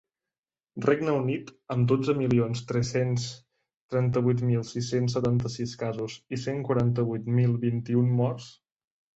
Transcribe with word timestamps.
Regne 0.85 1.11
Unit, 1.17 1.51
amb 1.75 1.85
dotze 1.91 2.15
milions 2.21 2.63
tres-cents 2.71 3.27
trenta-vuit 3.95 4.43
mil 4.49 4.65
sis-cents 4.73 5.19
setanta-sis 5.19 5.77
casos 5.85 6.17
i 6.39 6.43
cent 6.47 6.67
quaranta-vuit 6.71 7.33
mil 7.41 7.57
vint-i-un 7.69 8.13
morts. 8.23 8.51